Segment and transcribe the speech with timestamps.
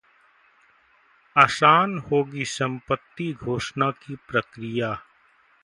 [1.35, 4.93] आसान होगी संपत्ति घोषणा की प्रक्रिया